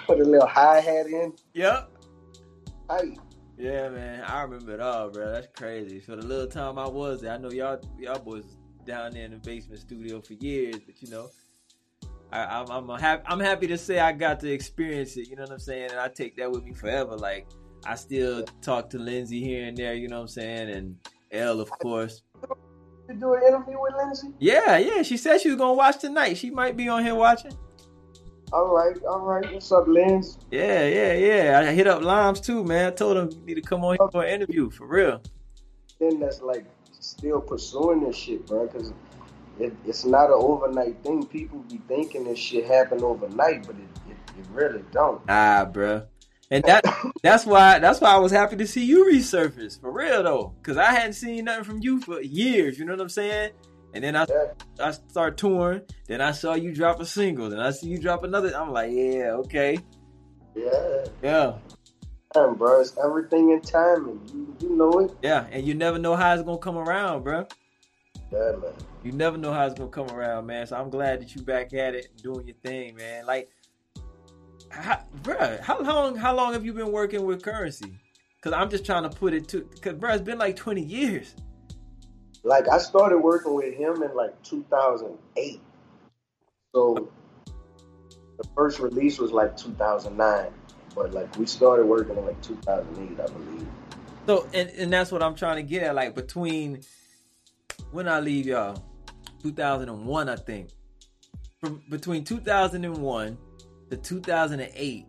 [0.08, 1.34] Put a little hi hat in.
[1.54, 1.92] Yep.
[2.90, 3.20] Tight.
[3.60, 5.34] Yeah, man, I remember it all, bro.
[5.34, 6.00] That's crazy.
[6.00, 8.46] For the little time I was there, I know y'all y'all boys
[8.86, 11.30] down there in the basement studio for years, but you know,
[12.32, 15.28] I, am I'm, I'm happy I'm happy to say I got to experience it.
[15.28, 15.92] You know what I'm saying?
[15.92, 17.18] And I take that with me forever.
[17.18, 17.48] Like
[17.86, 19.94] I still talk to Lindsay here and there.
[19.94, 20.70] You know what I'm saying?
[20.70, 20.96] And
[21.34, 22.22] L, of course.
[23.10, 24.30] You do an interview with Lindsay?
[24.40, 25.02] Yeah, yeah.
[25.02, 26.38] She said she was gonna watch tonight.
[26.38, 27.52] She might be on here watching.
[28.52, 29.54] All right, all right.
[29.54, 30.40] What's up, Lens?
[30.50, 31.60] Yeah, yeah, yeah.
[31.60, 32.88] I hit up Limes too, man.
[32.88, 35.22] I told him you need to come on here for an interview for real.
[36.00, 36.66] Then that's like
[37.00, 38.66] still pursuing this shit, bro.
[38.66, 38.92] Because
[39.60, 41.28] it, it's not an overnight thing.
[41.28, 45.22] People be thinking this shit happen overnight, but it, it, it really don't.
[45.30, 46.08] Ah, bro.
[46.50, 46.84] And that
[47.22, 50.78] that's why that's why I was happy to see you resurface for real though, because
[50.78, 52.80] I hadn't seen nothing from you for years.
[52.80, 53.52] You know what I'm saying?
[53.94, 54.26] And then I.
[54.80, 55.82] I start touring.
[56.08, 57.50] Then I saw you drop a single.
[57.50, 58.56] Then I see you drop another.
[58.56, 59.80] I'm like, yeah, okay.
[60.56, 61.06] Yeah.
[61.22, 61.54] Yeah.
[62.34, 62.82] Time, bro.
[62.82, 64.22] It's everything in timing.
[64.34, 65.12] You, you know it.
[65.22, 67.48] Yeah, and you never know how it's gonna come around, bro.
[68.32, 68.74] Yeah, man.
[69.04, 70.68] You never know how it's gonna come around, man.
[70.68, 73.26] So I'm glad that you back at it, doing your thing, man.
[73.26, 73.50] Like,
[74.70, 76.16] how, bro, how long?
[76.16, 77.90] How long have you been working with Curren$y?
[78.36, 79.62] Because I'm just trying to put it to.
[79.62, 81.34] Because bro, it's been like 20 years
[82.44, 85.62] like I started working with him in like 2008.
[86.74, 87.12] So
[88.38, 90.52] the first release was like 2009,
[90.96, 93.68] but like we started working in like 2008, I believe.
[94.26, 95.96] So and and that's what I'm trying to get at.
[95.96, 96.82] Like between
[97.92, 98.82] when I leave y'all,
[99.44, 100.70] 2001, I think.
[101.60, 103.38] From between 2001
[103.90, 105.06] to 2008,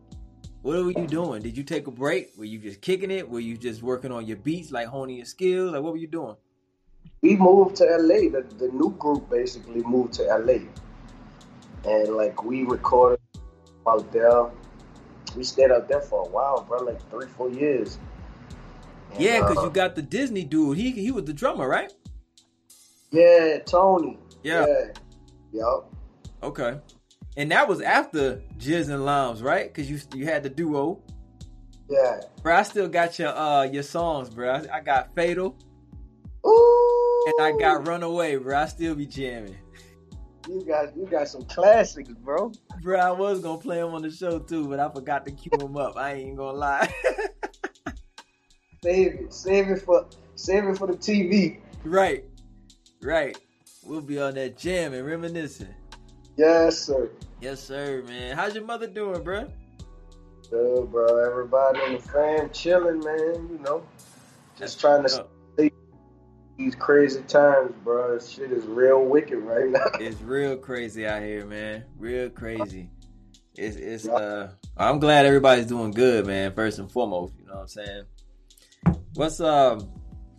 [0.62, 1.42] what were you doing?
[1.42, 2.30] Did you take a break?
[2.36, 3.28] Were you just kicking it?
[3.28, 5.72] Were you just working on your beats, like honing your skills?
[5.72, 6.34] Like what were you doing?
[7.22, 8.30] We moved to LA.
[8.30, 10.60] The, the new group basically moved to LA,
[11.84, 13.20] and like we recorded
[13.86, 14.46] out there.
[15.36, 17.98] We stayed out there for a while, bro, like three, four years.
[19.12, 20.76] And, yeah, because uh, you got the Disney dude.
[20.76, 21.92] He he was the drummer, right?
[23.10, 24.18] Yeah, Tony.
[24.42, 24.66] Yeah.
[24.66, 24.84] yeah.
[25.52, 25.84] Yep.
[26.42, 26.80] Okay.
[27.36, 29.72] And that was after Jizz and Limes, right?
[29.72, 31.00] Because you you had the duo.
[31.88, 32.20] Yeah.
[32.42, 34.54] Bro, I still got your uh your songs, bro.
[34.54, 35.56] I, I got Fatal.
[37.26, 38.58] And I got Runaway, bro.
[38.58, 39.56] I still be jamming.
[40.48, 42.52] You got you got some classics, bro.
[42.82, 45.56] Bro, I was gonna play them on the show too, but I forgot to cue
[45.58, 45.96] them up.
[45.96, 46.92] I ain't gonna lie.
[48.82, 51.60] save it, save it for save it for the TV.
[51.84, 52.24] Right,
[53.02, 53.36] right.
[53.84, 55.74] We'll be on that jam and reminiscing.
[56.36, 57.10] Yes, sir.
[57.40, 58.36] Yes, sir, man.
[58.36, 59.46] How's your mother doing, bro?
[60.50, 61.30] Good, bro.
[61.30, 63.48] Everybody in the fam chilling, man.
[63.50, 63.82] You know,
[64.58, 65.26] just trying to
[66.60, 68.18] these crazy times, bro.
[68.18, 69.86] Shit is real wicked right now.
[70.00, 71.84] It's real crazy out here, man.
[71.98, 72.90] Real crazy.
[73.56, 77.60] It's it's uh I'm glad everybody's doing good, man, first and foremost, you know what
[77.62, 78.04] I'm saying?
[79.14, 79.90] What's um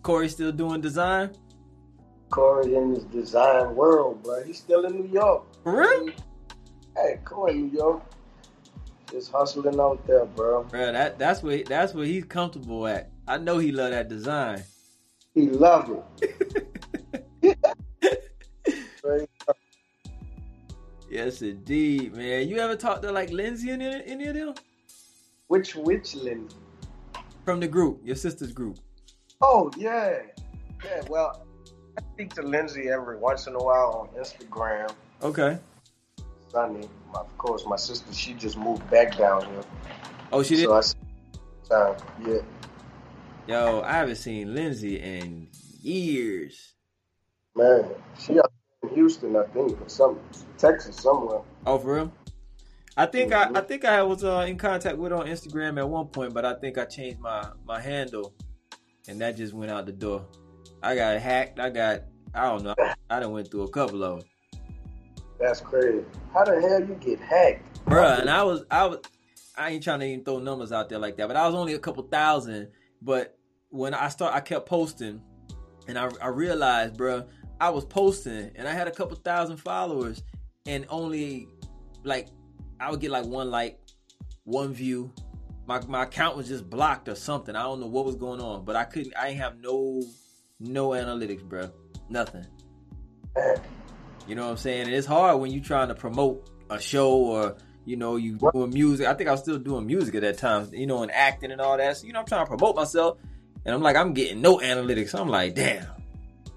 [0.03, 1.31] Corey still doing design?
[2.29, 4.43] Corey in his design world, bro.
[4.43, 5.43] He's still in New York.
[5.63, 6.13] For real?
[6.95, 8.03] Hey, Corey New York.
[9.11, 10.63] Just hustling out there, bro.
[10.63, 13.11] Bro, that that's what that's what he's comfortable at.
[13.27, 14.63] I know he love that design.
[15.33, 15.91] He loved
[17.41, 17.57] it.
[21.09, 22.47] yes, indeed, man.
[22.49, 24.55] You ever talked to like Lindsay in any of them?
[25.47, 26.57] Which which Lindsay?
[27.45, 28.77] From the group, your sister's group.
[29.41, 30.19] Oh yeah,
[30.83, 31.01] yeah.
[31.09, 31.45] Well,
[31.97, 34.91] I speak to Lindsay every once in a while on Instagram.
[35.23, 35.57] Okay.
[36.49, 38.13] Sunny, of course, my sister.
[38.13, 39.63] She just moved back down here.
[40.33, 40.65] Oh, she did.
[40.65, 40.73] So
[41.71, 42.39] I, uh, yeah.
[43.51, 45.49] Yo, I haven't seen Lindsay in
[45.81, 46.71] years.
[47.53, 47.83] Man,
[48.17, 48.49] she out
[48.81, 50.19] in Houston, I think, or some
[50.57, 51.41] Texas somewhere.
[51.65, 52.13] Oh, for real?
[52.95, 53.53] I think mm-hmm.
[53.53, 56.33] I, I think I was uh, in contact with her on Instagram at one point,
[56.33, 58.33] but I think I changed my my handle
[59.09, 60.25] and that just went out the door.
[60.81, 61.59] I got hacked.
[61.59, 62.75] I got I don't know.
[63.09, 64.29] I done went through a couple of them.
[65.41, 66.05] That's crazy.
[66.33, 68.99] How the hell you get hacked, Bruh, and I was I was
[69.57, 71.73] I ain't trying to even throw numbers out there like that, but I was only
[71.73, 72.69] a couple thousand.
[73.01, 73.37] But
[73.71, 75.21] when I start, I kept posting,
[75.87, 77.25] and I, I realized, bruh,
[77.59, 80.21] I was posting, and I had a couple thousand followers,
[80.65, 81.47] and only
[82.03, 82.27] like
[82.79, 83.79] I would get like one like,
[84.43, 85.11] one view.
[85.65, 87.55] My my account was just blocked or something.
[87.55, 89.15] I don't know what was going on, but I couldn't.
[89.15, 90.03] I have no
[90.59, 91.71] no analytics, bruh.
[92.09, 92.45] Nothing.
[94.27, 94.87] You know what I'm saying?
[94.87, 98.71] And it's hard when you're trying to promote a show or you know you doing
[98.71, 99.07] music.
[99.07, 101.61] I think I was still doing music at that time, you know, and acting and
[101.61, 101.97] all that.
[101.97, 103.17] So you know, I'm trying to promote myself,
[103.65, 105.17] and I'm like, I'm getting no analytics.
[105.19, 105.85] I'm like, damn,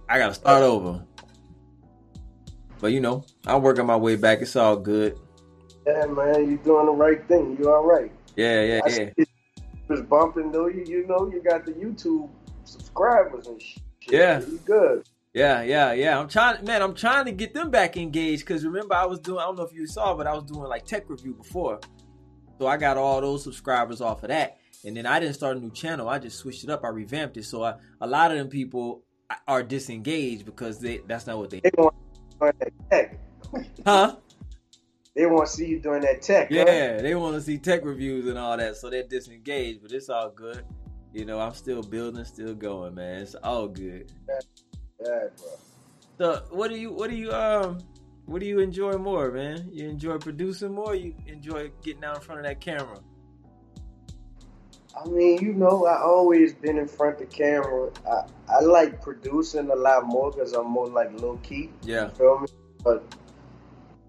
[0.09, 1.05] I gotta start over.
[2.81, 4.41] But you know, I'm working my way back.
[4.41, 5.19] It's all good.
[5.87, 7.57] Yeah, man, you're doing the right thing.
[7.59, 8.11] You all right?
[8.37, 9.25] Yeah, yeah, I yeah.
[9.89, 10.69] was bumping though.
[10.69, 12.31] You you know you got the YouTube
[12.65, 13.83] subscribers and shit.
[14.09, 14.41] Yeah.
[14.41, 15.07] you good.
[15.35, 16.19] Yeah, yeah, yeah.
[16.19, 16.81] I'm trying, man.
[16.81, 19.39] I'm trying to get them back engaged because remember I was doing.
[19.39, 21.81] I don't know if you saw, but I was doing like tech review before,
[22.59, 24.59] so I got all those subscribers off of that.
[24.85, 26.09] And then I didn't start a new channel.
[26.09, 26.85] I just switched it up.
[26.85, 27.45] I revamped it.
[27.45, 29.03] So I, a lot of them people
[29.49, 31.61] are disengaged because they that's not what they.
[31.61, 33.19] They want to doing that tech.
[33.87, 34.17] Huh?
[35.15, 36.49] They want to see you doing that tech.
[36.49, 36.55] huh?
[36.57, 39.81] Yeah, they want to see tech reviews and all that, so they're disengaged.
[39.83, 40.65] But it's all good.
[41.13, 43.23] You know, I'm still building, still going, man.
[43.23, 44.11] It's all good.
[44.29, 45.49] Yeah, bro.
[46.19, 47.79] So, what do you, what do you, um,
[48.27, 49.69] what do you enjoy more, man?
[49.73, 50.91] You enjoy producing more?
[50.91, 52.99] Or you enjoy getting out in front of that camera?
[54.97, 57.91] I mean, you know, I always been in front of the camera.
[58.09, 61.71] I, I like producing a lot more because I'm more like low key.
[61.83, 62.47] Yeah, You feel me?
[62.83, 63.03] But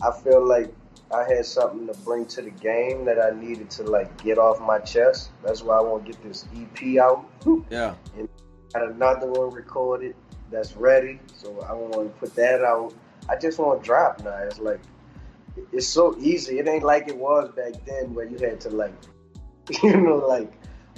[0.01, 0.73] I feel like
[1.11, 4.59] I had something to bring to the game that I needed to like get off
[4.59, 5.31] my chest.
[5.43, 7.25] That's why I want to get this EP out.
[7.69, 8.29] yeah, And
[8.75, 10.17] Got another one recorded
[10.51, 12.93] that's ready, so I want to put that out.
[13.29, 14.35] I just want to drop now.
[14.39, 14.81] It's like
[15.71, 16.59] it's so easy.
[16.59, 18.93] It ain't like it was back then where you had to like,
[19.83, 20.51] you know, like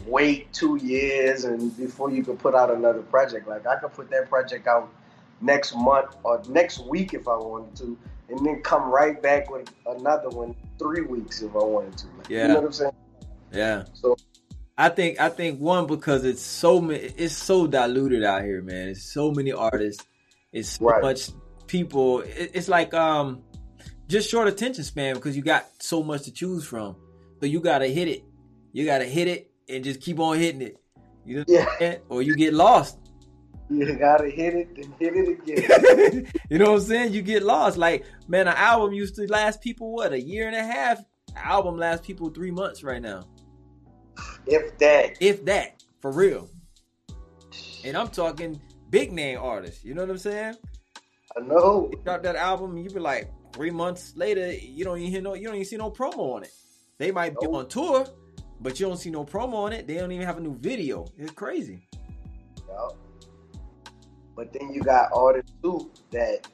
[0.08, 3.48] wait two years and before you could put out another project.
[3.48, 4.89] Like I could put that project out
[5.41, 7.98] next month or next week if I wanted to,
[8.30, 12.08] and then come right back with another one three weeks if I wanted to.
[12.17, 12.41] Like, Yeah.
[12.43, 12.91] You know what I'm saying?
[13.52, 13.84] yeah.
[13.93, 14.15] So
[14.78, 18.89] I think, I think one because it's so it's so diluted out here, man.
[18.89, 20.06] It's so many artists.
[20.54, 21.02] It's so Right.
[21.02, 21.30] much
[21.67, 22.22] people.
[22.26, 23.41] It's like um,
[24.08, 26.96] just short attention span because you got so much to choose from.
[27.39, 28.24] So you gotta hit it.
[28.72, 30.77] You gotta hit it and just keep on hitting it.
[31.25, 32.99] You know, what I'm yeah, or you get lost.
[33.69, 36.32] you gotta hit it, then hit it again.
[36.49, 37.13] you know what I'm saying?
[37.13, 37.77] You get lost.
[37.77, 40.99] Like, man, an album used to last people what a year and a half.
[41.36, 43.25] An album lasts people three months right now,
[44.45, 45.17] if that.
[45.19, 46.49] if that, for real.
[47.84, 49.84] And I'm talking big name artists.
[49.84, 50.56] You know what I'm saying?
[51.36, 51.89] I know.
[51.91, 55.34] You drop that album, you be like three months later, you don't even hear no,
[55.34, 56.51] you don't even see no promo on it.
[56.97, 58.08] They might be on tour,
[58.62, 59.88] but you don't see no promo on it.
[59.88, 61.06] They don't even have a new video.
[61.17, 61.88] It's crazy.
[62.67, 62.89] Yeah.
[64.36, 66.48] But then you got artists too that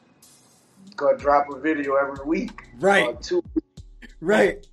[0.96, 2.63] gonna drop a video every week.
[2.80, 3.22] Right.
[3.22, 3.44] Two.
[4.22, 4.66] Right.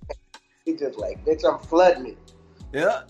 [0.65, 2.17] He just like, bitch, I'm flooding it.
[2.73, 3.01] Yeah.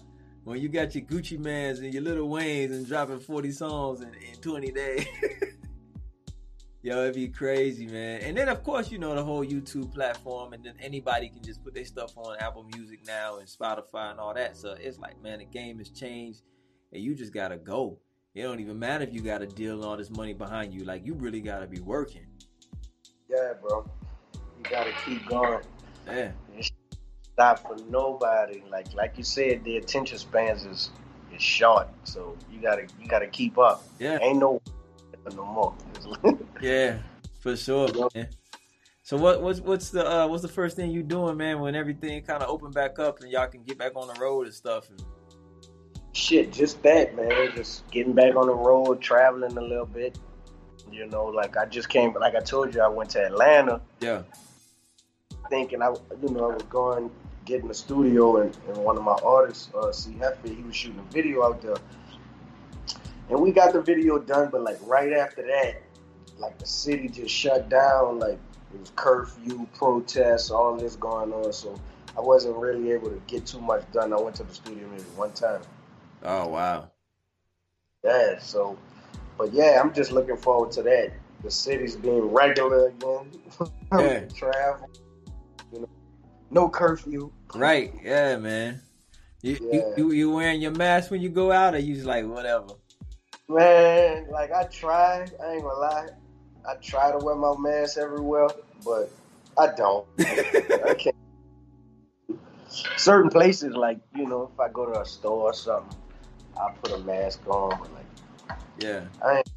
[0.43, 4.07] When you got your Gucci Mans and your Lil Waynes and dropping 40 songs in,
[4.07, 5.05] in 20 days.
[6.83, 8.21] Yo, it'd be crazy, man.
[8.21, 11.63] And then, of course, you know, the whole YouTube platform, and then anybody can just
[11.63, 14.57] put their stuff on Apple Music now and Spotify and all that.
[14.57, 16.41] So it's like, man, the game has changed,
[16.91, 17.99] and you just gotta go.
[18.33, 20.83] It don't even matter if you got a deal and all this money behind you.
[20.83, 22.25] Like, you really gotta be working.
[23.29, 23.85] Yeah, bro.
[24.33, 25.61] You gotta keep going.
[26.07, 26.31] Yeah.
[27.33, 28.63] Stop for nobody.
[28.71, 30.89] Like like you said, the attention spans is
[31.33, 31.89] is short.
[32.05, 33.83] So you gotta you gotta keep up.
[33.99, 34.17] Yeah.
[34.21, 34.59] Ain't no
[35.35, 35.75] no more.
[36.61, 36.97] Yeah,
[37.39, 37.89] for sure.
[38.13, 38.27] Man.
[39.03, 41.59] So what what's what's the uh, what's the first thing you doing, man?
[41.59, 44.45] When everything kind of open back up and y'all can get back on the road
[44.45, 44.89] and stuff.
[44.89, 45.03] And,
[46.13, 47.51] Shit, just that, man.
[47.55, 50.19] Just getting back on the road, traveling a little bit.
[50.91, 54.23] You know, like I just came, like I told you, I went to Atlanta yeah,
[55.49, 57.11] thinking I, you know, I was going,
[57.45, 60.17] get in the studio, and, and one of my artists, uh, C.
[60.43, 61.75] He was shooting a video out there.
[63.29, 65.81] And we got the video done, but like right after that,
[66.41, 68.19] like the city just shut down.
[68.19, 68.39] Like
[68.73, 71.53] it was curfew, protests, all this going on.
[71.53, 71.79] So
[72.17, 74.11] I wasn't really able to get too much done.
[74.11, 75.61] I went to the studio maybe one time.
[76.23, 76.91] Oh wow.
[78.03, 78.77] Yeah, so,
[79.37, 81.11] but yeah, I'm just looking forward to that.
[81.43, 83.31] The city's being regular again.
[83.91, 84.21] Yeah.
[84.33, 84.89] Travel,
[85.73, 85.89] you know,
[86.49, 87.29] no curfew.
[87.53, 87.93] Right.
[88.01, 88.81] Yeah, man.
[89.41, 89.73] You, Yeah.
[89.73, 92.67] you you you wearing your mask when you go out, or you just like whatever?
[93.49, 96.07] Man, like I try, I ain't gonna lie.
[96.67, 98.47] I try to wear my mask everywhere,
[98.85, 99.11] but
[99.57, 100.05] I don't.
[100.19, 101.15] I can't.
[102.97, 105.97] Certain places, like you know, if I go to a store or something,
[106.57, 107.69] I put a mask on.
[107.79, 109.01] But like, Yeah.
[109.23, 109.49] I ain't.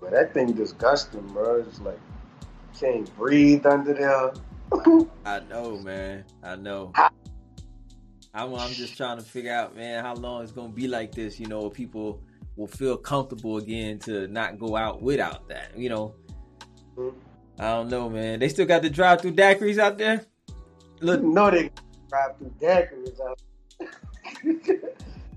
[0.00, 1.60] But that thing disgusting, bro.
[1.60, 1.98] It's like
[2.78, 4.32] can't breathe under there.
[5.24, 6.24] I know, man.
[6.42, 6.92] I know.
[6.94, 7.10] How-
[8.36, 11.38] I'm, I'm just trying to figure out, man, how long it's gonna be like this.
[11.38, 12.20] You know, people
[12.56, 15.78] will feel comfortable again to not go out without that.
[15.78, 16.14] You know.
[17.58, 18.40] I don't know, man.
[18.40, 20.24] They still got the drive-through daiquiris out there.
[21.00, 21.70] Look, You know they
[22.08, 23.38] drive through daiquiris out.
[23.78, 24.80] There.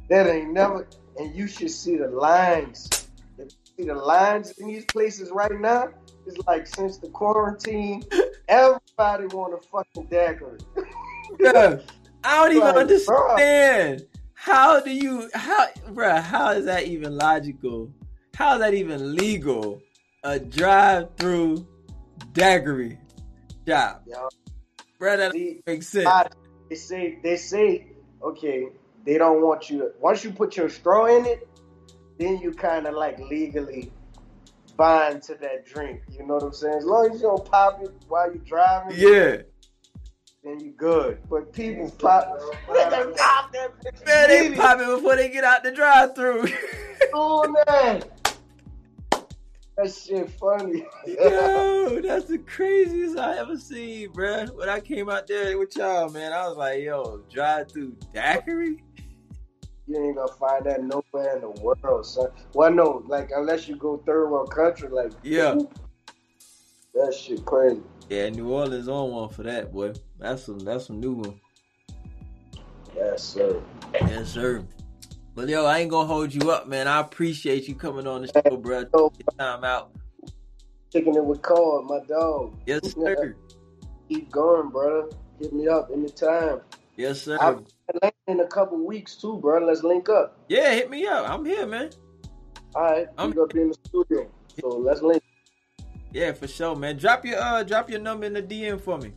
[0.10, 0.88] That ain't never.
[1.18, 3.10] And you should see the lines.
[3.38, 5.90] If you see the lines in these places right now.
[6.26, 8.04] It's like since the quarantine,
[8.48, 10.60] everybody want a fucking daiquiri.
[11.40, 11.84] bruh,
[12.24, 14.06] I don't even Like, understand.
[14.34, 17.92] How do you how bruh, how is that even logical?
[18.36, 19.82] How is that even legal?
[20.28, 21.66] A drive-through
[22.34, 22.98] daiquiri
[23.66, 24.02] job.
[24.06, 24.28] Yo,
[25.00, 26.06] Bruh, that see, makes sense.
[26.06, 26.28] I-
[26.70, 27.88] they say they say
[28.22, 28.68] okay,
[29.06, 29.92] they don't want you to.
[30.02, 31.48] Once you put your straw in it,
[32.20, 33.90] then you kind of like legally
[34.76, 36.02] bind to that drink.
[36.12, 36.74] You know what I'm saying?
[36.80, 39.44] As long as you don't pop it while you're driving, Yeah.
[40.44, 41.20] then you good.
[41.30, 42.38] But people pop,
[42.68, 46.48] they pop that bitch Man, they pop it before they get out the drive-through.
[47.14, 48.10] doing that.
[49.78, 50.86] That shit funny.
[51.08, 54.50] yo, that's the craziest I ever seen, bruh.
[54.56, 58.84] When I came out there with y'all, man, I was like, yo, drive-through daiquiri?
[59.88, 62.30] you ain't gonna find that nowhere in the world, son.
[62.54, 65.58] Well, no, like unless you go third world country, like Yeah.
[66.94, 67.82] that shit crazy.
[68.10, 69.94] Yeah, New Orleans on one for that, boy.
[70.20, 71.40] That's some that's some new one.
[72.96, 73.62] Yes, sir.
[73.94, 74.64] Yes, sir.
[75.38, 76.88] But yo, I ain't gonna hold you up, man.
[76.88, 78.86] I appreciate you coming on the show, bro.
[79.38, 79.92] Time out.
[80.92, 82.56] kicking it with Cole, my dog.
[82.66, 83.36] Yes, sir.
[84.10, 85.10] Keep going, brother.
[85.40, 86.62] Hit me up anytime.
[86.96, 87.38] Yes, sir.
[87.40, 89.64] I'll be in a couple weeks too, bro.
[89.64, 90.40] Let's link up.
[90.50, 91.30] Yeah, hit me up.
[91.30, 91.92] I'm here, man.
[92.74, 94.28] All right, I'm- I'm gonna be in the studio,
[94.60, 95.22] so let's link.
[96.14, 96.98] Yeah, for sure, man.
[96.98, 99.14] Drop your uh drop your number in the DM for me.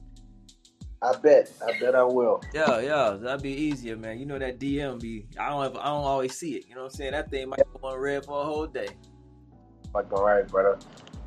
[1.02, 1.50] I bet.
[1.66, 2.42] I bet I will.
[2.52, 4.18] Yeah, yeah, that'd be easier, man.
[4.18, 6.68] You know that DM be I don't ever, I don't always see it.
[6.68, 7.12] You know what I'm saying?
[7.12, 8.88] That thing might go on red for a whole day.
[9.92, 10.78] Fucking all right, brother.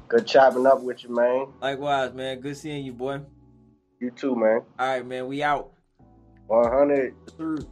[0.08, 1.48] Good chopping up with you, man.
[1.62, 2.40] Likewise, man.
[2.40, 3.22] Good seeing you, boy.
[4.00, 4.62] You too, man.
[4.78, 5.28] All right, man.
[5.28, 5.72] We out.
[6.48, 7.16] 100.
[7.36, 7.68] Through.